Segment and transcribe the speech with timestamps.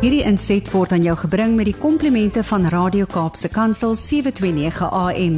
[0.00, 5.34] Hierdie inset word aan jou gebring met die komplimente van Radio Kaapse Kansel 729 AM.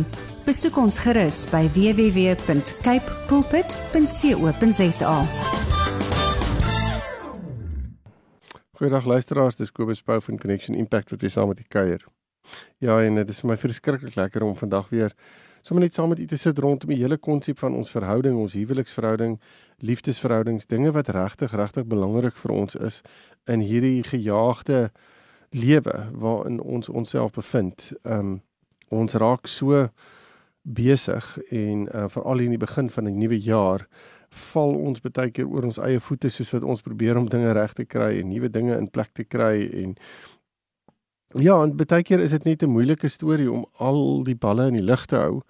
[0.47, 5.17] Besoek ons gerus by www.cape pulpit.co.za.
[8.79, 12.07] Goeiedag luisteraars, dis Kobus Pau van Connection Impact wat hier saam met u kuier.
[12.79, 15.11] Ja, en dit is vir my verskriklik lekker om vandag weer
[15.63, 18.55] sommer net saam met u te sit rondom die hele konsep van ons verhouding, ons
[18.59, 19.37] huweliksverhouding,
[19.79, 23.03] liefdesverhoudings, dinge wat regtig regtig belangrik vir ons is
[23.47, 24.91] in hierdie gejaagde
[25.51, 27.93] lewe waarin ons onsself bevind.
[28.03, 28.41] Um
[28.93, 29.89] ons raak so
[30.63, 33.87] besig en uh, veral in die begin van 'n nuwe jaar
[34.29, 37.73] val ons baie keer oor ons eie voete soos wat ons probeer om dinge reg
[37.73, 39.97] te kry en nuwe dinge in plek te kry en
[41.41, 44.75] Ja, en baie keer is dit net 'n moeilike storie om al die balle in
[44.75, 45.41] die lug te hou.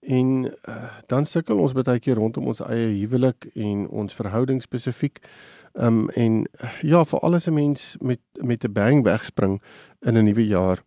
[0.00, 5.22] En uh, dan sukkel ons baie keer rondom ons eie huwelik en ons verhouding spesifiek.
[5.72, 6.46] Um en
[6.80, 9.62] ja, vir alles 'n mens met met 'n bang wegspring
[10.00, 10.82] in 'n nuwe jaar.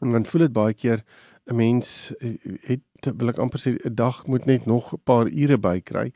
[0.00, 1.04] En dan voel dit baie keer
[1.46, 2.80] 'n mens eh, het
[3.16, 6.12] wil ek amper sê 'n dag moet net nog 'n paar ure bykry.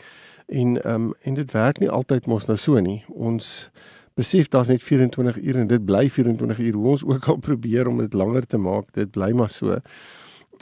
[0.47, 3.05] En um en dit werk nie altyd mos nou so nie.
[3.09, 3.71] Ons
[4.15, 7.89] besef daar's net 24 ure en dit bly 24 ure hoe ons ook al probeer
[7.89, 9.79] om dit langer te maak dit bly maar so.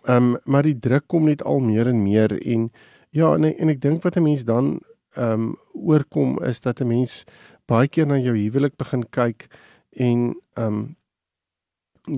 [0.05, 2.71] Ehm um, maar die druk kom net al meer en meer en
[3.11, 4.81] ja en en ek dink wat 'n mens dan
[5.17, 7.25] ehm um, oorkom is dat 'n mens
[7.67, 9.47] baie keer na jou huwelik begin kyk
[9.91, 10.97] en ehm um,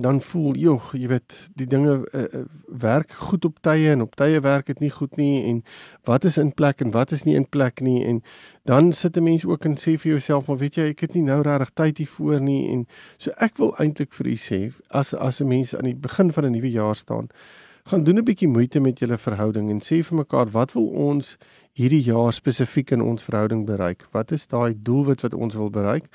[0.01, 2.43] dan voel jy, jy weet, die dinge uh,
[2.81, 5.59] werk goed op tye en op tye werk dit nie goed nie en
[6.07, 8.03] wat is in plek en wat is nie in plek nie.
[8.05, 8.21] En
[8.65, 11.23] dan sit 'n mens ook en sê vir jouself, maar weet jy, ek het nie
[11.23, 12.69] nou regtig tyd hiervoor nie.
[12.69, 16.31] En so ek wil eintlik vir u sê as as 'n mens aan die begin
[16.31, 17.27] van 'n nuwe jaar staan,
[17.83, 21.37] gaan doen 'n bietjie moeite met julle verhouding en sê vir mekaar wat wil ons
[21.73, 24.07] hierdie jaar spesifiek in ons verhouding bereik?
[24.11, 26.05] Wat is daai doelwit wat ons wil bereik?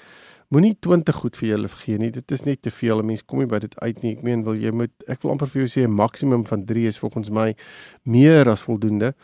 [0.48, 2.10] Moenie 20 goed vir julle gee nie.
[2.10, 2.98] Dit is net te veel.
[2.98, 4.12] 'n Mens kom nie by dit uit nie.
[4.12, 6.86] Ek meen, wil jy moet ek wil amper vir jou sê 'n maksimum van 3
[6.86, 7.54] is volgens my
[8.04, 9.14] meer as voldoende.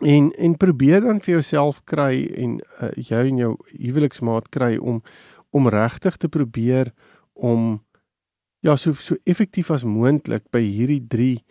[0.00, 5.02] En en probeer dan vir jouself kry en uh, jou en jou huweliksmaat kry om
[5.50, 6.92] om regtig te probeer
[7.32, 7.82] om
[8.60, 11.44] ja, so so effektief as moontlik by hierdie 3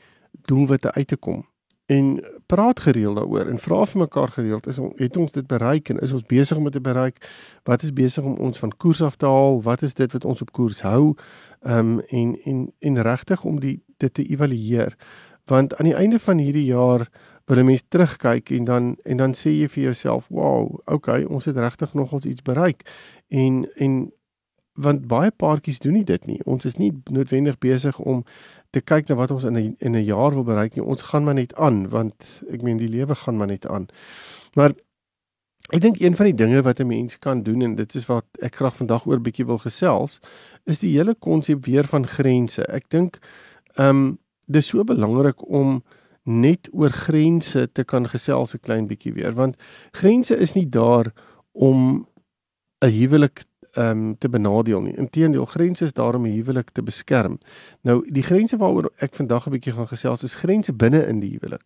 [0.49, 1.45] doelwitte uit te kom.
[1.89, 5.99] En praat gereeld daaroor en vra vir mekaar gereeld is het ons dit bereik en
[6.05, 7.17] is ons besig om dit te bereik?
[7.65, 9.61] Wat is besig om ons van koers af te haal?
[9.65, 11.15] Wat is dit wat ons op koers hou?
[11.61, 14.93] Um, en en en regtig om die dit te evalueer.
[15.49, 17.09] Want aan die einde van hierdie jaar
[17.45, 21.45] wil 'n mens terugkyk en dan en dan sê jy vir jouself wow okay ons
[21.45, 22.85] het regtig nogals iets bereik.
[23.27, 24.11] En en
[24.79, 26.39] want baie paartjies doen nie dit nie.
[26.45, 28.23] Ons is nie noodwendig besig om
[28.75, 30.85] te kyk na wat ons in 'n in 'n jaar wil bereik nie.
[30.85, 32.15] Ons gaan maar net aan want
[32.51, 33.87] ek meen die lewe gaan maar net aan.
[34.55, 34.73] Maar
[35.73, 38.25] ek dink een van die dinge wat 'n mens kan doen en dit is wat
[38.41, 40.19] ek graag vandag oor bietjie wil gesels,
[40.65, 42.65] is die hele konsep weer van grense.
[42.67, 43.19] Ek dink
[43.75, 45.83] ehm um, dis so belangrik om
[46.23, 49.55] net oor grense te kan gesels 'n klein bietjie weer want
[49.91, 51.13] grense is nie daar
[51.51, 52.07] om
[52.81, 53.43] 'n huwelik
[53.77, 54.95] um, te benadeel nie.
[54.95, 57.39] Inteendeel, grense is daar om 'n huwelik te beskerm.
[57.81, 61.31] Nou, die grense waaroor ek vandag 'n bietjie gaan gesels, is grense binne in die
[61.31, 61.63] huwelik.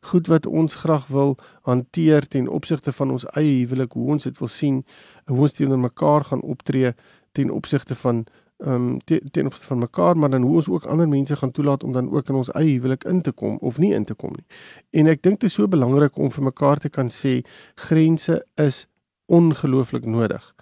[0.00, 4.38] Goed wat ons graag wil hanteer ten opsigte van ons eie huwelik, hoe ons dit
[4.38, 4.84] wil sien,
[5.26, 6.94] hoe ons teenoor mekaar gaan optree
[7.32, 10.84] ten opsigte van ehm um, ten, ten opsigte van mekaar, maar dan hoe ons ook
[10.84, 13.78] ander mense gaan toelaat om dan ook in ons eie huwelik in te kom of
[13.78, 14.46] nie in te kom nie.
[14.90, 17.42] En ek dink dit is so belangrik om vir mekaar te kan sê
[17.74, 18.86] grense is
[19.26, 20.55] ongelooflik nodig.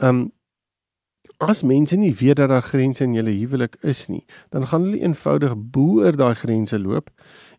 [0.00, 0.32] Ehm um,
[1.40, 5.00] as mense nie weet dat daar grense in julle huwelik is nie, dan gaan hulle
[5.00, 7.10] eenvoudig boer daai grense loop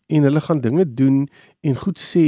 [0.06, 1.30] en hulle gaan dinge doen
[1.62, 2.26] en goed sê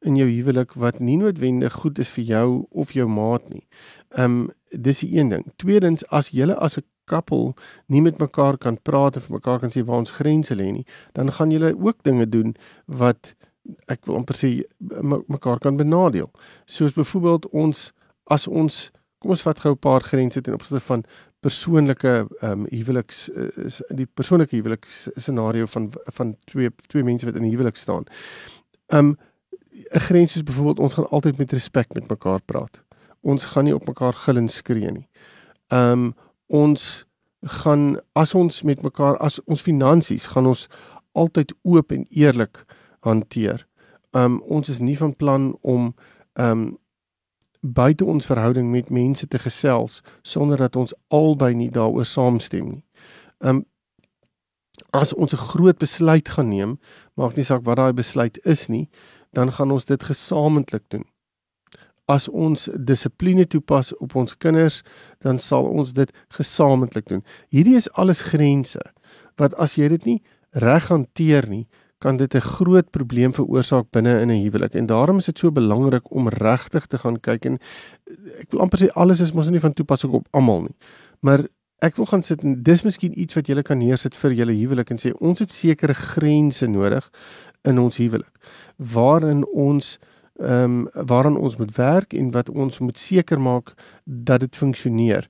[0.00, 3.66] in jou huwelik wat nie noodwendig goed is vir jou of jou maat nie.
[4.14, 5.44] Ehm um, dis die een ding.
[5.56, 7.54] Tweedens as julle as 'n koppel
[7.86, 11.32] nie met mekaar kan praat of mekaar kan sê waar ons grense lê nie, dan
[11.32, 12.56] gaan julle ook dinge doen
[12.86, 13.34] wat
[13.86, 14.62] ek wil amper sê
[15.26, 16.30] mekaar kan benadeel.
[16.64, 17.92] Soos byvoorbeeld ons
[18.24, 18.90] as ons
[19.26, 21.04] kom ons vat gou 'n paar grense ten opsigte van
[21.40, 23.28] persoonlike ehm um, huweliks
[23.66, 28.04] is die persoonlike huweliks scenario van van twee twee mense wat in 'n huwelik staan.
[28.86, 29.18] Ehm um,
[29.94, 32.80] 'n grens is byvoorbeeld ons gaan altyd met respek met mekaar praat.
[33.20, 35.08] Ons gaan nie op mekaar gil en skree nie.
[35.68, 36.14] Ehm um,
[36.46, 37.06] ons
[37.42, 40.68] gaan as ons met mekaar as ons finansies gaan ons
[41.12, 42.64] altyd oop en eerlik
[43.00, 43.66] hanteer.
[44.10, 45.94] Ehm um, ons is nie van plan om
[46.32, 46.78] ehm um,
[47.60, 52.84] buite ons verhouding met mense te gesels sonder dat ons albei nie daaroor saamstem nie.
[53.40, 53.64] Um
[54.92, 56.78] as ons 'n groot besluit gaan neem,
[57.14, 58.88] maak nie saak wat daai besluit is nie,
[59.32, 61.04] dan gaan ons dit gesamentlik doen.
[62.08, 64.82] as ons dissipline toepas op ons kinders,
[65.18, 67.24] dan sal ons dit gesamentlik doen.
[67.50, 68.80] Hierdie is alles grense
[69.40, 71.66] wat as jy dit nie reg hanteer nie,
[71.98, 74.74] kan dit 'n groot probleem veroorsaak binne in 'n huwelik.
[74.74, 77.58] En daarom is dit so belangrik om regtig te gaan kyk en
[78.38, 80.76] ek wil amper sê alles is mos nie van toepassing op almal nie.
[81.20, 81.46] Maar
[81.78, 84.90] ek wil gaan sit en dis miskien iets wat jy kan neersit vir julle huwelik
[84.90, 87.10] en sê ons het sekere grense nodig
[87.64, 88.36] in ons huwelik
[88.76, 89.98] waarin ons
[90.36, 93.72] ehm um, waaraan ons moet werk en wat ons moet seker maak
[94.04, 95.28] dat dit funksioneer.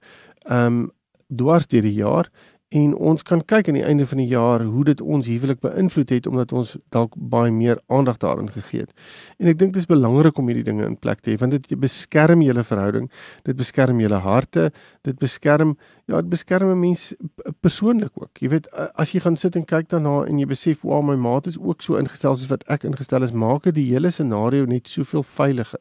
[0.51, 0.91] Ehm um,
[1.27, 2.31] dwars deur die jaar
[2.76, 6.11] en ons kan kyk aan die einde van die jaar hoe dit ons huwelik beïnvloed
[6.12, 8.93] het omdat ons dalk baie meer aandag daaraan gegee het.
[9.40, 11.78] En ek dink dit is belangrik om hierdie dinge in plek te hê want dit
[11.81, 13.08] beskerm julle verhouding,
[13.49, 14.70] dit beskerm julle harte,
[15.06, 15.76] dit beskerm
[16.06, 17.14] ja, dit beskerm 'n mens
[17.61, 18.38] persoonlik ook.
[18.40, 21.46] Jy weet as jy gaan sit en kyk daarna en jy besef hoe my maat
[21.46, 24.88] is ook so ingestel soos wat ek ingestel is, maak dit die hele scenario net
[24.88, 25.81] soveel veiliger.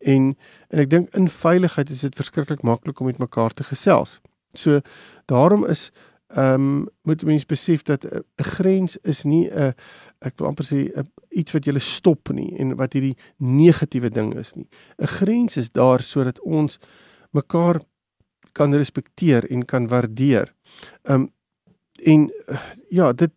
[0.00, 0.36] En
[0.70, 4.20] en ek dink in veiligheid is dit verskriklik maklik om met mekaar te gesels.
[4.54, 4.80] So
[5.26, 5.90] daarom is
[6.34, 9.74] ehm um, moet mense besef dat 'n grens is nie 'n
[10.20, 10.78] ek wil amper sê
[11.30, 14.68] iets wat jy stop nie en wat hierdie negatiewe ding is nie.
[14.98, 16.78] 'n Grens is daar sodat ons
[17.30, 17.80] mekaar
[18.52, 20.54] kan respekteer en kan waardeer.
[21.02, 21.32] Ehm um,
[22.02, 22.30] en
[22.90, 23.32] ja, dit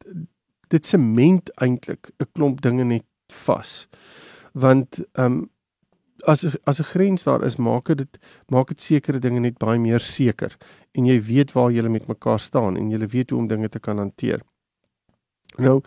[0.67, 3.05] dit sement eintlik 'n klomp dinge net
[3.45, 3.87] vas.
[4.53, 5.49] Want ehm um,
[6.25, 9.99] as as 'n grens daar is, maak dit maak dit sekere dinge net baie meer
[9.99, 10.57] seker
[10.91, 13.79] en jy weet waar jy met mekaar staan en jy weet hoe om dinge te
[13.79, 14.41] kan hanteer.
[15.57, 15.81] Nou,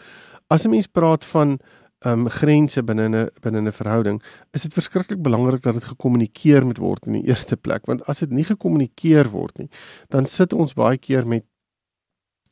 [0.48, 1.58] as 'n mens praat van
[2.00, 4.22] ehm um, grense binne 'n binne 'n verhouding,
[4.52, 8.18] is dit verskriklik belangrik dat dit gekommunikeer moet word in die eerste plek, want as
[8.18, 9.68] dit nie gekommunikeer word nie,
[10.08, 11.44] dan sit ons baie keer met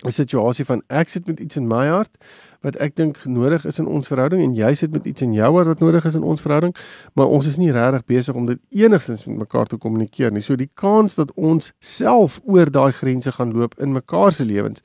[0.06, 2.16] 'n situasie van ek sit met iets in my hart
[2.62, 5.50] wat ek dink nodig is in ons verhouding en jy sit met iets in jou
[5.56, 6.74] hart wat nodig is in ons verhouding,
[7.14, 10.42] maar ons is nie regtig besig om dit enigstens met mekaar te kommunikeer nie.
[10.42, 14.82] So die kans dat ons self oor daai grense gaan loop in mekaar se lewens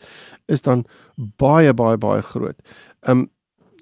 [0.47, 2.57] is dan baie baie baie groot.
[3.05, 3.29] Um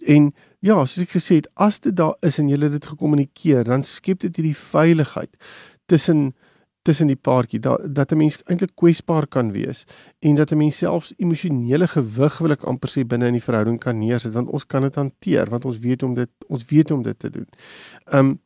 [0.02, 3.64] en ja, soos ek gesê het, as dit daar is en jy het dit gekommunikeer,
[3.70, 5.32] dan skep dit hierdie veiligheid
[5.88, 6.34] tussen
[6.82, 9.86] tussen die paartjie dat dat 'n mens eintlik kwesbaar kan wees
[10.20, 13.80] en dat 'n mens selfs emosionele gewig wil ek amper sê binne in die verhouding
[13.80, 17.02] kan neersit want ons kan dit hanteer want ons weet om dit ons weet om
[17.02, 17.48] dit te doen.
[18.12, 18.40] Um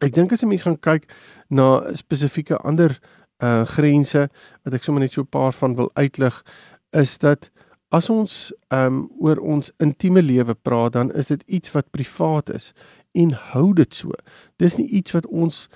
[0.00, 1.14] ek dink as 'n mens gaan kyk
[1.48, 3.00] na spesifieke ander
[3.42, 4.28] uh grense
[4.62, 6.44] wat ek sommer net so 'n paar van wil uitlig
[6.92, 7.50] is dat
[7.88, 12.72] as ons um oor ons intieme lewe praat dan is dit iets wat privaat is
[13.12, 14.10] en hou dit so.
[14.56, 15.68] Dis nie iets wat ons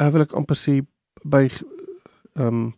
[0.00, 0.80] uh, wil ek amper sê
[1.24, 1.48] by
[2.34, 2.74] ehm um,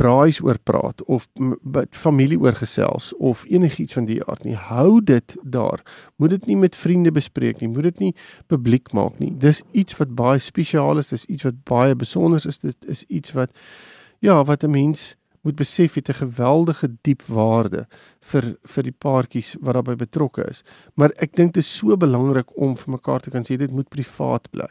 [0.00, 1.26] braais oor praat of
[1.62, 4.56] by familie oor gesels of enigiets van die aard nie.
[4.56, 5.82] Hou dit daar.
[6.16, 7.68] Moet dit nie met vriende bespreek nie.
[7.68, 8.12] Moet dit nie
[8.46, 9.32] publiek maak nie.
[9.38, 12.62] Dis iets wat baie spesiaal is, dis iets wat baie besonder is.
[12.62, 13.52] Dit is iets wat
[14.22, 17.86] ja, wat 'n mens moet besef het 'n geweldige diep waarde
[18.20, 20.62] vir vir die paartjies wat daarbey betrokke is.
[20.94, 23.88] Maar ek dink dit is so belangrik om vir mekaar te kan sê dit moet
[23.88, 24.68] privaat bly.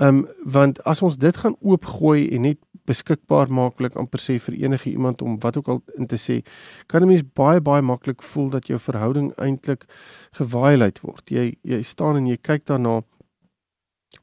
[0.00, 2.58] Ehm um, want as ons dit gaan oopgooi en net
[2.88, 6.42] beskikbaar maaklik amper sê vir enige iemand om wat ook al in te sê,
[6.86, 9.84] kan 'n mens baie baie maklik voel dat jou verhouding eintlik
[10.32, 11.30] geviolate word.
[11.30, 13.02] Jy jy staan en jy kyk daarna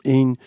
[0.04, 0.38] en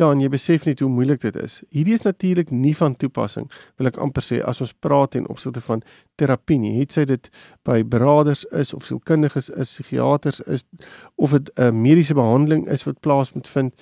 [0.00, 1.58] Ja, en jy besef net hoe moeilik dit is.
[1.74, 5.60] Hierdie is natuurlik nie van toepassing, wil ek amper sê, as ons praat en opsigte
[5.66, 5.82] van
[6.20, 6.76] terapie nie.
[6.78, 7.28] Het sy dit
[7.68, 10.64] by beraders is of sielkundiges is, psigiaters is
[11.16, 13.74] of dit 'n uh, mediese behandeling is wat plaas moet vind,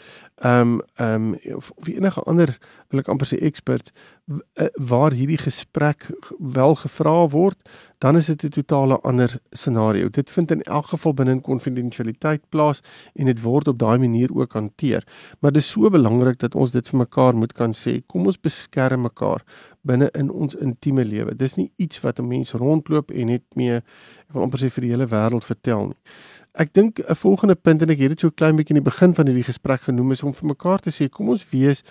[0.42, 3.92] ehm um, ehm um, of, of enige ander wil ek amper sê expert
[4.28, 6.06] uh, waar hierdie gesprek
[6.38, 7.58] wel gevra word,
[7.98, 10.08] dan is dit 'n totale ander scenario.
[10.08, 12.82] Dit vind in elk geval binne in konfidensialiteit plaas
[13.14, 15.06] en dit word op daai manier ook hanteer.
[15.40, 18.02] Maar dit is so belangrik dat ons dit vir mekaar moet kan sê.
[18.06, 19.44] Kom ons beskerm mekaar
[19.82, 21.34] binne in ons intieme lewe.
[21.36, 24.82] Dis nie iets wat 'n mens rondloop en net mee ek wil amper sê vir
[24.82, 26.00] die hele wêreld vertel nie.
[26.54, 29.14] Ek dink 'n volgende punt en ek het dit so klein bietjie in die begin
[29.14, 31.82] van hierdie gesprek genoem is om vir mekaar te sê kom ons wees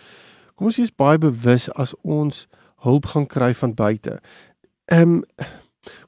[0.56, 4.20] kom ons wees baie bewus as ons hulp gaan kry van buite.
[4.86, 5.24] Ehm um,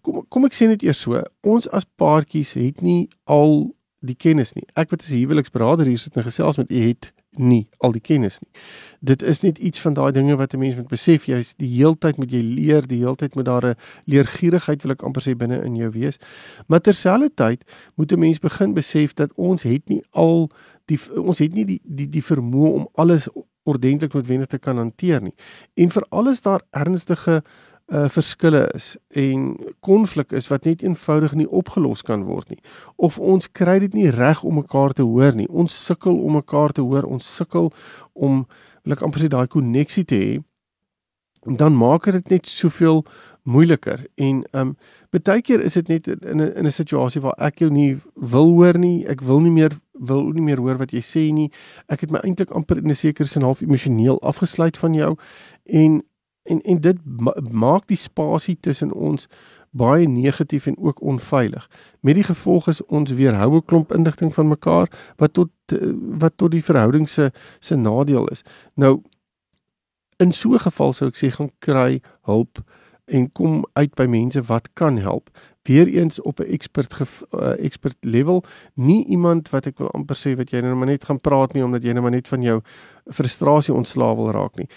[0.02, 4.54] kom kom ek sê net eers so, ons as paartjies het nie al die kennis
[4.56, 4.66] nie.
[4.76, 8.40] Ek wat as huweliksberader hier sit en gesels met u het nie al die kennis
[8.40, 8.52] nie.
[9.00, 12.18] Dit is net iets van daai dinge wat 'n mens moet besef, jy's die heeltyd
[12.18, 15.76] moet jy leer, die heeltyd moet daar 'n leergierigheid wil ek amper sê binne in
[15.76, 16.18] jou wees.
[16.68, 17.64] Maar terselfdertyd
[17.96, 20.50] moet 'n mens begin besef dat ons het nie al
[20.86, 23.28] die ons het nie die die die vermoë om alles
[23.64, 25.36] ordentlik noodwendig te kan hanteer nie.
[25.76, 31.50] En vir alles daar ernstige uh verskille is en konflik is wat net eenvoudig nie
[31.50, 32.60] opgelos kan word nie.
[32.96, 35.48] Of ons kry dit nie reg om mekaar te hoor nie.
[35.50, 37.04] Ons sukkel om mekaar te hoor.
[37.04, 37.72] Ons sukkel
[38.14, 38.46] om
[38.84, 40.38] wil ek amper sê daai koneksie te hê.
[41.46, 43.04] Dan maak dit net soveel
[43.50, 44.06] moeiliker.
[44.16, 44.76] En um
[45.10, 48.52] baie keer is dit net in 'n in 'n situasie waar ek jou nie wil
[48.52, 49.08] hoor nie.
[49.08, 51.52] Ek wil nie meer wil nie meer hoor wat jy sê nie.
[51.88, 55.18] Ek het my eintlik amper in 'n sekere sin half emosioneel afgesluit van jou.
[55.66, 56.04] En
[56.50, 59.28] en en dit ma maak die spasie tussen ons
[59.70, 61.70] baie negatief en ook onveilig.
[62.00, 65.50] Met die gevolg is ons weerhou 'n klomp indigting van mekaar wat tot
[66.18, 68.44] wat tot die verhouding se se nadeel is.
[68.74, 69.02] Nou
[70.18, 72.64] in so 'n geval sou ek sê gaan kry hulp
[73.06, 75.30] en kom uit by mense wat kan help.
[75.62, 80.50] Weereens op 'n expert uh, expert level, nie iemand wat ek wil amper sê wat
[80.50, 82.62] jy nou maar net gaan praat nie omdat jy nou maar net van jou
[83.06, 84.68] frustrasie ontslaaw wil raak nie.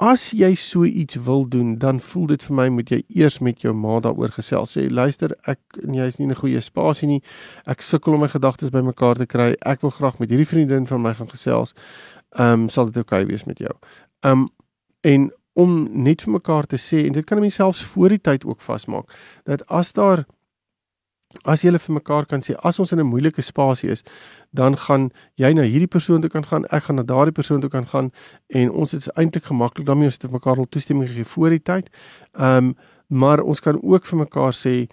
[0.00, 3.60] As jy so iets wil doen, dan voel dit vir my moet jy eers met
[3.60, 4.72] jou ma daaroor gesels.
[4.72, 7.22] Sê luister, ek en jy is nie in 'n goeie spasie nie.
[7.66, 9.56] Ek sukkel om my gedagtes bymekaar te kry.
[9.60, 11.74] Ek wil graag met hierdie vriendin van my gaan gesels.
[12.38, 13.74] Ehm um, sal dit oukei okay wees met jou.
[14.24, 14.48] Ehm um,
[15.02, 18.60] en om net vir mekaar te sê en dit kan selfs voor die tyd ook
[18.60, 19.10] vasmaak
[19.44, 20.24] dat as daar
[21.44, 24.04] as jy vir mekaar kan sê as ons in 'n moeilike spasie is
[24.52, 27.70] dan gaan jy na hierdie persoon toe kan gaan ek gaan na daardie persoon toe
[27.70, 28.10] kan gaan
[28.48, 31.62] en ons het eintlik gemaklik daarmee ons het vir mekaar al toestemming gegee voor die
[31.62, 31.90] tyd.
[32.34, 32.74] Ehm um,
[33.10, 34.88] maar ons kan ook vir mekaar sê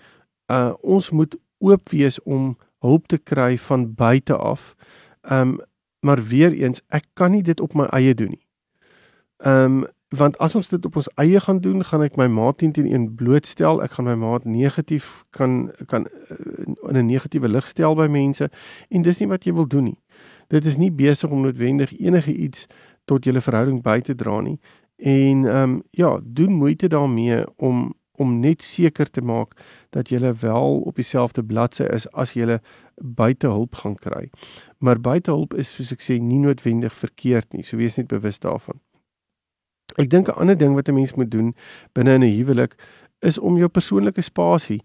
[0.50, 4.76] uh ons moet oop wees om hulp te kry van buite af.
[5.22, 5.60] Ehm um,
[6.00, 8.46] maar weer eens ek kan nie dit op my eie doen nie.
[9.38, 12.58] Ehm um, want as ons dit op ons eie gaan doen, gaan ek my maat
[12.58, 13.82] teen teen een blootstel.
[13.84, 18.50] Ek gaan my maat negatief kan kan uh, in 'n negatiewe lig stel by mense
[18.90, 20.00] en dis nie wat jy wil doen nie.
[20.48, 22.68] Dit is nie besig om noodwendig enige iets
[23.06, 24.60] tot julle verhouding by te dra nie.
[24.98, 29.54] En ehm um, ja, doen moeite daarmee om om net seker te maak
[29.90, 32.60] dat jy wel op dieselfde bladsy is as jy
[32.96, 34.30] buite hulp gaan kry.
[34.78, 37.64] Maar buite hulp is soos ek sê nie noodwendig verkeerd nie.
[37.64, 38.82] So wees net bewus daarvan.
[39.98, 41.56] Ek dink 'n ander ding wat 'n mens moet doen
[41.94, 42.76] binne in 'n huwelik
[43.22, 44.82] is om jou persoonlike spasie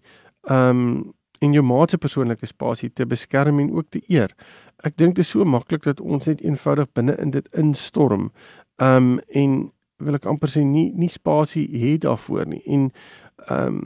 [0.49, 4.31] um en jou maat se persoonlike spasie te beskerm en ook te eer.
[4.83, 8.31] Ek dink dit is so maklik dat ons net eenvoudig binne in dit instorm.
[8.77, 12.61] Um en wil ek amper sê nie nie spasie het daarvoor nie.
[12.65, 12.91] En
[13.49, 13.83] um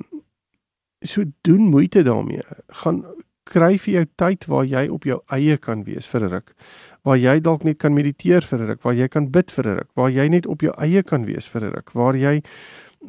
[1.01, 2.41] so doen moeite daarmee.
[2.67, 3.03] Gaan
[3.50, 6.54] kry vir jou tyd waar jy op jou eie kan wees vir 'n ruk
[7.08, 9.75] waar jy dalk net kan mediteer vir 'n ruk, waar jy kan bid vir 'n
[9.80, 12.42] ruk, waar jy net op jou eie kan wees vir 'n ruk, waar jy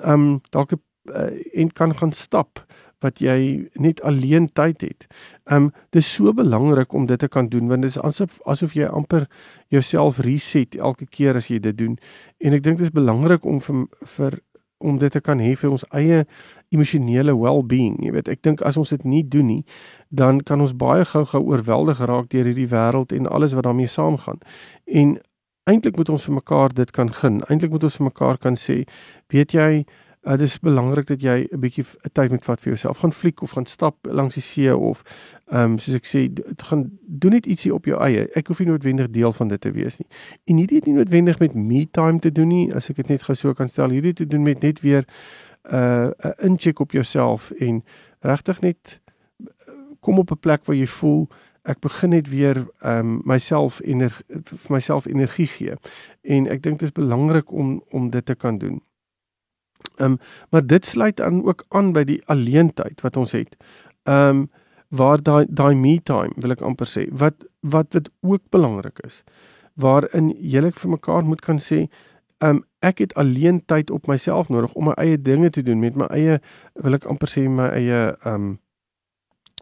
[0.04, 2.61] um, dalk uh, en kan gaan stap
[3.00, 5.07] wat jy net alleen tyd het.
[5.47, 8.87] Um, dis so belangrik om dit te kan doen want dit is asof asof jy
[8.87, 9.26] amper
[9.71, 11.99] jouself reset elke keer as jy dit doen.
[12.40, 14.40] En ek dink dit is belangrik om vir vir
[14.78, 16.25] om dit te kan hê vir ons eie
[16.75, 17.97] emosionele well-being.
[18.04, 19.62] Jy weet, ek dink as ons dit nie doen nie,
[20.08, 24.38] dan kan ons baie gou-gou oorweldig raak deur hierdie wêreld en alles wat daarmee saamgaan.
[24.87, 25.16] En
[25.68, 27.42] eintlik moet ons vir mekaar dit kan gun.
[27.49, 28.85] Eintlik moet ons vir mekaar kan sê,
[29.32, 29.85] weet jy,
[30.28, 32.99] Uh, dit is belangrik dat jy 'n bietjie tyd met vat vir jouself.
[32.99, 35.02] Gaan fliek of gaan stap langs die see of
[35.47, 38.28] ehm um, soos ek sê, dit gaan doen net ietsie op jou eie.
[38.37, 40.08] Ek hoef nie noodwendig deel van dit te wees nie.
[40.44, 43.23] En hierdie het nie noodwendig met me time te doen nie, as ek dit net
[43.23, 43.90] gou so kan stel.
[43.90, 45.04] Hierdie te doen met net weer
[45.64, 47.85] 'n uh, incheck op jouself en
[48.20, 49.00] regtig net
[50.00, 51.28] kom op 'n plek waar jy voel
[51.62, 55.75] ek begin net weer ehm um, myself energie vir myself energie gee.
[56.23, 58.82] En ek dink dit is belangrik om om dit te kan doen.
[59.99, 60.18] Ehm um,
[60.50, 63.56] maar dit sluit aan ook aan by die alleentyd wat ons het.
[64.02, 64.49] Ehm um,
[64.88, 69.23] waar daai daai me time wil ek amper sê wat wat wat ook belangrik is.
[69.75, 71.88] Waarin jy vir mekaar moet kan sê
[72.38, 75.80] ehm um, ek het alleen tyd op myself nodig om my eie dinge te doen
[75.80, 76.38] met my eie
[76.75, 78.58] wil ek amper sê my eie ehm um,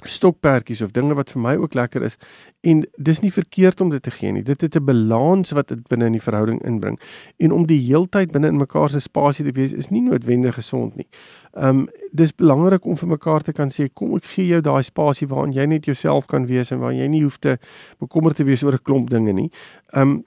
[0.05, 2.19] stokperdjies of dinge wat vir my ook lekker is
[2.67, 4.43] en dis nie verkeerd om dit te gee nie.
[4.43, 7.00] Dit het 'n balans wat dit binne in die verhouding inbring.
[7.38, 10.97] En om die heeltyd binne in mekaar se spasie te wees is nie noodwendig gesond
[10.97, 11.09] nie.
[11.53, 15.29] Um dis belangrik om vir mekaar te kan sê kom ek gee jou daai spasie
[15.29, 17.59] waarin jy net jouself kan wees en waar jy nie hoef te
[17.99, 19.50] bekommerd te wees oor 'n klomp dinge nie.
[19.95, 20.25] Um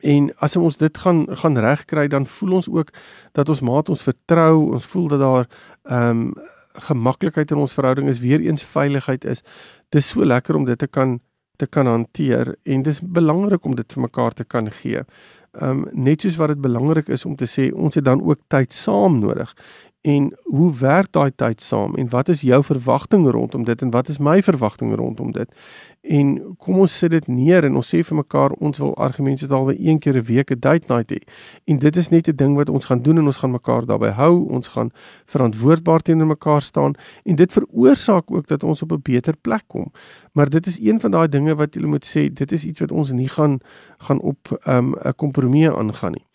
[0.00, 2.88] En as ons dit gaan gaan regkry dan voel ons ook
[3.32, 5.46] dat ons maat ons vertrou, ons voel dat daar
[5.82, 6.34] ehm um,
[6.74, 9.42] gemaklikheid in ons verhouding is weer eens veiligheid is.
[9.88, 11.20] Dis so lekker om dit te kan
[11.60, 15.02] te kan hanteer en dis belangrik om dit vir mekaar te kan gee.
[15.60, 18.72] Um net soos wat dit belangrik is om te sê ons het dan ook tyd
[18.72, 19.52] saam nodig
[20.00, 24.08] en hoe werk daai tyd saam en wat is jou verwagting rondom dit en wat
[24.08, 25.50] is my verwagting rondom dit
[26.00, 29.74] en kom ons sit dit neer en ons sê vir mekaar ons wil argumente dalwe
[29.76, 31.20] een keer 'n week 'n date night hê.
[31.66, 34.10] En dit is net 'n ding wat ons gaan doen en ons gaan mekaar daarbey
[34.10, 34.48] hou.
[34.48, 34.90] Ons gaan
[35.26, 36.94] verantwoordbaar teenoor mekaar staan.
[37.24, 39.92] En dit veroorsaak ook dat ons op 'n beter plek kom.
[40.32, 42.92] Maar dit is een van daai dinge wat jy moet sê dit is iets wat
[42.92, 43.58] ons nie gaan
[43.98, 46.26] gaan op ehm, 'n um, kompromie aangaan nie.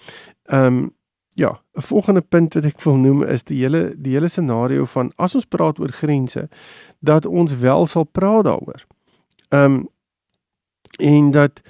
[0.46, 0.94] Ehm um,
[1.38, 5.12] Ja, 'n volgende punt wat ek wil noem is die hele die hele scenario van
[5.16, 6.50] as ons praat oor grense
[7.00, 8.86] dat ons wel sal praat daaroor.
[9.56, 9.90] Ehm um,
[10.98, 11.62] en dat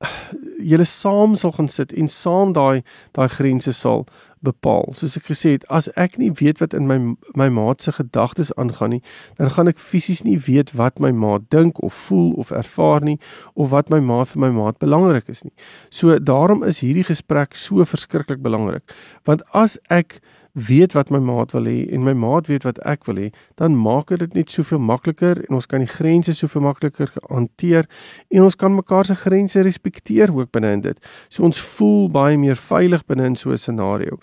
[0.70, 2.82] julle saam sal gaan sit en saam daai
[3.16, 4.04] daai grense sal
[4.40, 4.94] bepaal.
[4.96, 6.96] Soos ek gesê het, as ek nie weet wat in my
[7.36, 9.02] my maat se gedagtes aangaan nie,
[9.36, 13.18] dan gaan ek fisies nie weet wat my maat dink of voel of ervaar nie
[13.54, 15.54] of wat my maat vir my maat belangrik is nie.
[15.90, 18.96] So daarom is hierdie gesprek so verskriklik belangrik.
[19.28, 20.20] Want as ek
[20.52, 23.28] weet wat my maat wil hê en my maat weet wat ek wil hê,
[23.60, 27.86] dan maak dit net soveel makliker en ons kan die grense soveel makliker hanteer
[28.30, 31.10] en ons kan mekaar se grense respekteer ook binne in dit.
[31.28, 34.18] So ons voel baie meer veilig binne in so 'n scenario.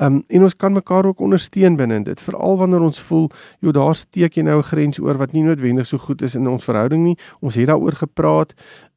[0.00, 3.30] Um en ons kan mekaar ook ondersteun binne in dit, veral wanneer ons voel,
[3.60, 6.48] joh, daar steek jy nou 'n grens oor wat nie noodwendig so goed is in
[6.48, 7.16] ons verhouding nie.
[7.40, 8.54] Ons het daaroor gepraat.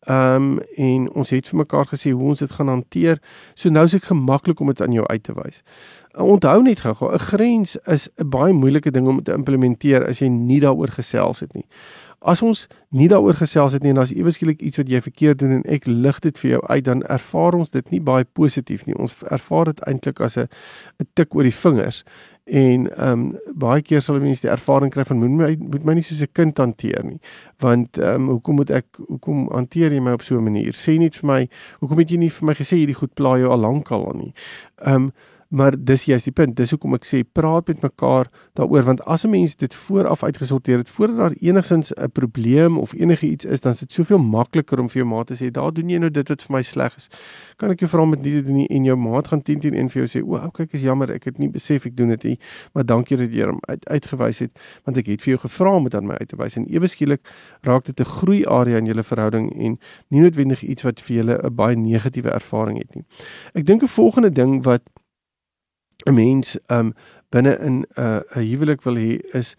[0.08, 3.20] Um en ons het vir mekaar gesê hoe ons dit gaan hanteer.
[3.56, 5.64] So nou is dit gemaklik om dit aan jou uit te wys.
[6.20, 10.28] Onthou net gou, 'n grens is 'n baie moeilike ding om te implementeer as jy
[10.28, 11.66] nie daaroor gesels het nie.
[12.20, 15.40] As ons nie daaroor gesels het nie en as iewers skielik iets wat jy verkeerd
[15.40, 18.86] doen en ek lig dit vir jou uit, dan ervaar ons dit nie baie positief
[18.86, 18.96] nie.
[19.00, 20.48] Ons ervaar dit eintlik as 'n
[21.00, 22.04] 'n tik oor die vingers.
[22.44, 25.94] En ehm um, baie keer sal mense die ervaring kry van moet my moet my
[25.94, 27.20] nie soos 'n kind hanteer nie.
[27.60, 30.74] Want ehm um, hoekom moet ek hoekom hanteer jy my op so 'n manier?
[30.74, 31.50] Sê net vir my,
[31.80, 34.34] hoekom het jy nie vir my gesê hierdie goed pla jou al lank al nie?
[34.82, 35.12] Ehm um,
[35.50, 36.54] Maar dis juist die punt.
[36.60, 38.28] Dis hoekom ek sê praat met mekaar
[38.58, 42.94] daaroor want as 'n mens dit vooraf uitgesorteer het voordat daar enigsins 'n probleem of
[42.94, 45.74] enige iets is, dan is dit soveel makliker om vir jou maat te sê, "Daar
[45.74, 47.10] doen jy nou dit wat vir my sleg is."
[47.58, 49.74] Kan ek jou vra om dit te doen nie en jou maat gaan 10 teen
[49.74, 52.10] 1 vir jou sê, "O, okay, ek is jammer, ek het nie besef ek doen
[52.10, 52.40] dit nie,
[52.74, 55.84] maar dankie dat jy hom uit, uitgewys het want ek het vir jou gevra om
[55.84, 57.22] dit aan my uit te wys." En ewe skielik
[57.62, 59.80] raak dit 'n groei area in julle verhouding en
[60.10, 63.04] nie noodwendig iets wat vir julle 'n baie negatiewe ervaring het nie.
[63.56, 64.82] Ek dink 'n volgende ding wat
[66.06, 66.94] 'n mens um
[67.30, 69.56] binne in 'n uh, 'n huwelik wil hê is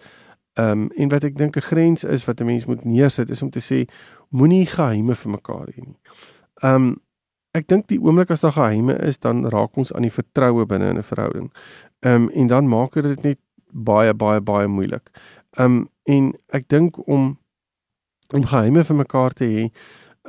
[0.55, 3.51] um en wat ek dink 'n grens is wat 'n mens moet neersit is om
[3.51, 3.89] te sê
[4.29, 5.99] moenie geheime vir mekaar hê nie.
[6.63, 7.01] Um
[7.53, 10.89] ek dink die oomblik as daar geheime is dan raak ons aan die vertroue binne
[10.89, 11.53] in 'n verhouding.
[12.01, 13.39] Um en dan maak dit net
[13.73, 15.11] baie baie baie moeilik.
[15.59, 17.39] Um en ek dink om
[18.35, 19.71] om geheime vir mekaar te hê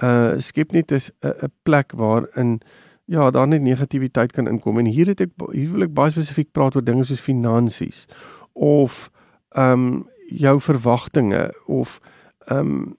[0.03, 2.61] uh skep net 'n 'n plek waarin
[3.05, 4.77] ja, daar net negativiteit kan inkom.
[4.79, 8.05] En hier het ek hier wil ek baie spesifiek praat oor dinge soos finansies
[8.53, 9.09] of
[9.55, 11.99] ehm um, jou verwagtinge of
[12.47, 12.97] ehm um,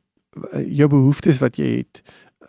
[0.69, 2.03] jou behoeftes wat jy het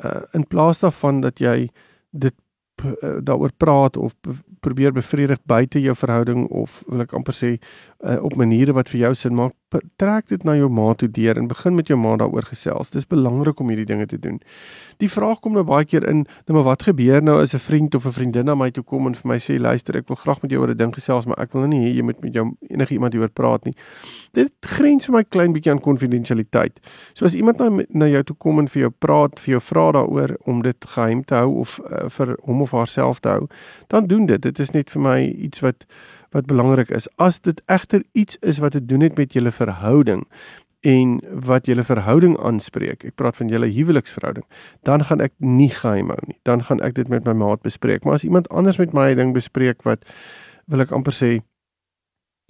[0.03, 1.69] uh, in plaas daarvan dat jy
[2.11, 2.35] dit
[2.83, 4.15] uh, daaroor praat of
[4.59, 9.07] probeer bevredig buite jou verhouding of wil ek amper sê uh, op maniere wat vir
[9.07, 9.55] jou sin maak
[9.97, 12.91] trek dit na jou ma toe deur en begin met jou ma daaroor gesels.
[12.91, 14.39] Dis belangrik om hierdie dinge te doen.
[15.01, 17.95] Die vraag kom nou baie keer in nou maar wat gebeur nou as 'n vriend
[17.95, 20.41] of 'n vriendin na my toe kom en vir my sê luister ek wil graag
[20.41, 22.33] met jou oor 'n ding gesels maar ek wil nou nie hê jy moet met
[22.33, 23.75] jou enige iemand hieroor praat nie.
[24.33, 26.79] Dit grens vir my klein bietjie aan konfidensialiteit.
[27.13, 29.91] So as iemand na, na jou toe kom en vir jou praat vir jou vra
[29.91, 33.47] daaroor om dit geheim te hou of uh, vir hom of haarself te hou
[33.88, 34.41] dan doen dit.
[34.41, 35.86] Dit is net vir my iets wat
[36.33, 37.07] wat belangrik is.
[37.21, 40.25] As dit egter iets is wat te doen het met julle verhouding
[40.83, 44.43] en wat julle verhouding aanspreek, ek praat van julle huweliksverhouding,
[44.83, 46.35] dan gaan ek nie geheim hou nie.
[46.43, 48.03] Dan gaan ek dit met my maat bespreek.
[48.03, 50.03] Maar as iemand anders met my 'n ding bespreek wat
[50.67, 51.39] wil ek amper sê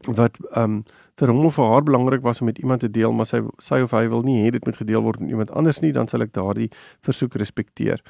[0.07, 0.83] wat ehm um,
[1.15, 3.83] vir hom of vir haar belangrik was om met iemand te deel, maar sy sy
[3.85, 6.21] of hy wil nie hê dit moet gedeel word met iemand anders nie, dan sal
[6.21, 6.71] ek daardie
[7.05, 8.01] versoek respekteer.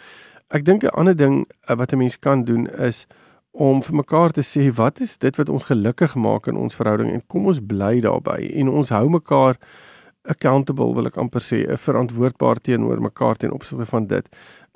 [0.50, 3.06] Ek dink 'n ander ding uh, wat 'n mens kan doen is
[3.54, 7.12] om vir mekaar te sê wat is dit wat ons gelukkig maak in ons verhouding
[7.14, 9.60] en kom ons bly daarbey en ons hou mekaar
[10.34, 14.26] accountable wil ek amper sê verantwoordbaar teenoor mekaar ten opsigte van dit.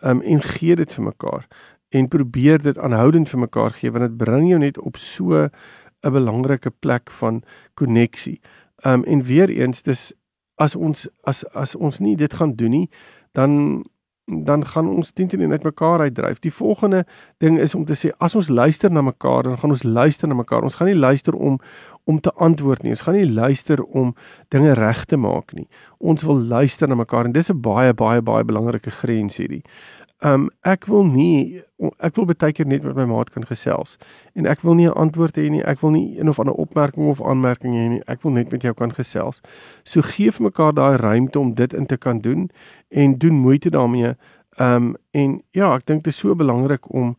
[0.04, 1.48] Um en gee dit vir mekaar
[1.96, 5.48] en probeer dit aanhoudend vir mekaar gee want dit bring jou net op so
[6.04, 8.42] 'n belangrike plek van koneksie.
[8.86, 10.14] Um en weer eens dis
[10.58, 12.90] as ons as as ons nie dit gaan doen nie
[13.32, 13.86] dan
[14.28, 16.40] dan gaan ons teen teen net mekaar uitdryf.
[16.44, 17.06] Die volgende
[17.38, 20.36] ding is om te sê as ons luister na mekaar, dan gaan ons luister na
[20.36, 20.68] mekaar.
[20.68, 21.60] Ons gaan nie luister om
[22.08, 22.92] om te antwoord nie.
[22.96, 24.14] Ons gaan nie luister om
[24.52, 25.68] dinge reg te maak nie.
[26.00, 29.64] Ons wil luister na mekaar en dis 'n baie baie baie belangrike grens hierdie.
[30.26, 31.62] Um ek wil nie
[32.02, 34.00] ek wil baie keer net met my maat kan gesels
[34.34, 35.62] en ek wil nie 'n antwoord hê nie.
[35.62, 38.02] Ek wil nie een of ander opmerking of aanmerking hê nie.
[38.08, 39.42] Ek wil net met jou kan gesels.
[39.84, 42.50] So gee vir mekaar daai ruimte om dit in te kan doen
[42.90, 44.16] en doen moeite daarmee.
[44.60, 47.18] Um en ja, ek dink dit is so belangrik om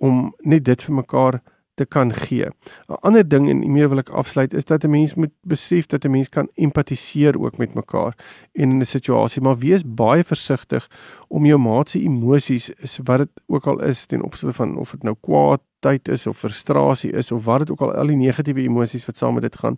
[0.00, 1.42] om net dit vir mekaar
[1.78, 2.46] te kan gee.
[2.88, 6.04] 'n Ander ding en hiermee wil ek afsluit is dat 'n mens moet besef dat
[6.04, 8.14] 'n mens kan empatiseer ook met mekaar
[8.52, 10.88] en in 'n situasie, maar wees baie versigtig
[11.28, 14.90] om jou maat se emosies, is wat dit ook al is ten opsigte van of
[14.90, 18.60] dit nou kwaadheid is of frustrasie is of wat dit ook al al die negatiewe
[18.60, 19.76] emosies wat saam met dit gaan.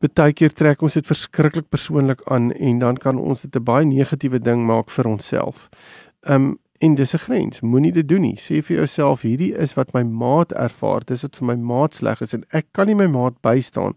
[0.00, 4.38] Partykeer trek ons dit verskriklik persoonlik aan en dan kan ons dit 'n baie negatiewe
[4.38, 5.68] ding maak vir onsself.
[6.20, 7.60] Um En dis 'n grens.
[7.60, 8.38] Moenie dit doen nie.
[8.38, 11.04] Sê vir jouself hierdie is wat my maat ervaar.
[11.04, 13.94] Dis wat vir my maat sleg is en ek kan nie my maat bystaan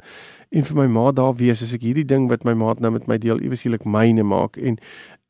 [0.53, 3.07] en vir my maat daar wees as ek hierdie ding wat my maat nou met
[3.09, 4.77] my deel iewesielik myne maak en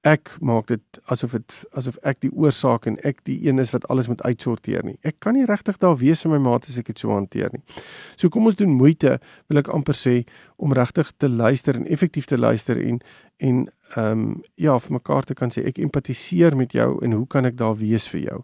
[0.04, 3.86] ek maak dit asof dit asof ek die oorsaak en ek die een is wat
[3.92, 4.98] alles moet uitsorteer nie.
[5.08, 7.64] Ek kan nie regtig daar wees vir my maat as ek dit so hanteer nie.
[8.20, 9.16] So kom ons doen moeite,
[9.48, 10.24] wil ek amper sê,
[10.60, 13.00] om regtig te luister en effektief te luister en
[13.44, 13.64] en
[13.96, 17.46] ehm um, ja, vir mekaar te kan sê ek empatiseer met jou en hoe kan
[17.46, 18.44] ek daar wees vir jou?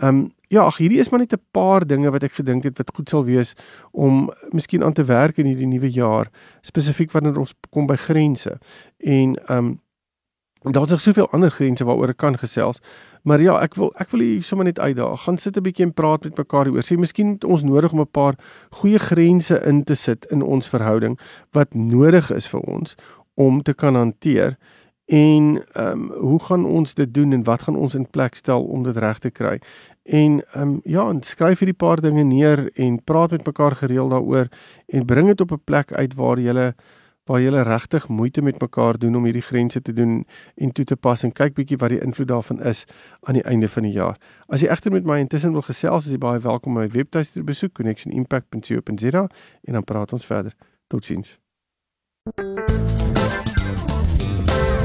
[0.00, 2.78] Ehm um, ja, ag hierdie is maar net 'n paar dinge wat ek gedink het
[2.78, 3.54] wat goed sal wees
[3.92, 6.30] om miskien aan te werk in hierdie nuwe jaar,
[6.62, 8.58] spesifiek wanneer ons kom by grense.
[8.98, 9.80] En ehm um,
[10.70, 12.80] Daar's nog soveel ander grense waaroor ek kan gesels.
[13.22, 15.22] Maar ja, ek wil ek wil hier sommer net uitdaag.
[15.22, 16.82] Gaan sit 'n bietjie en praat met mekaar hieroor.
[16.82, 18.34] Sê miskien het ons nodig om 'n paar
[18.70, 21.18] goeie grense in te sit in ons verhouding
[21.52, 22.94] wat nodig is vir ons
[23.34, 24.56] om te kan hanteer.
[25.06, 28.64] En ehm um, hoe gaan ons dit doen en wat gaan ons in plek stel
[28.64, 29.60] om dit reg te kry?
[30.02, 34.10] En ehm um, ja, en skryf hierdie paar dinge neer en praat met mekaar gereeld
[34.10, 34.48] daaroor
[34.86, 36.72] en bring dit op 'n plek uit waar jy
[37.26, 40.96] waar jy regtig moeite met mekaar doen om hierdie grense te doen en toe te
[40.96, 42.84] pas en kyk bietjie wat die invloed daarvan is
[43.22, 44.16] aan die einde van die jaar.
[44.46, 47.40] As jy egter met my intussen wil gesels, is jy baie welkom om my webtuiste
[47.40, 49.26] te besoek connectionimpact.co.za
[49.66, 50.52] en dan praat ons verder.
[50.86, 51.38] Totsiens.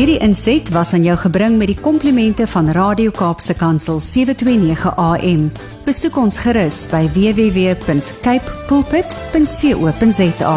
[0.02, 5.52] Hierdie inset was aan jou gebring met die komplimente van Radio Kaapse Kansel 729 AM.
[5.86, 10.56] Besoek ons gerus by www.cape pulpit.co.za.